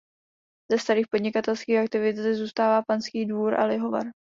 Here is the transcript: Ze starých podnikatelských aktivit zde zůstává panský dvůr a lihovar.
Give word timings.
Ze 0.71 0.77
starých 0.79 1.07
podnikatelských 1.11 1.77
aktivit 1.77 2.17
zde 2.17 2.35
zůstává 2.35 2.81
panský 2.87 3.25
dvůr 3.25 3.59
a 3.59 3.65
lihovar. 3.65 4.03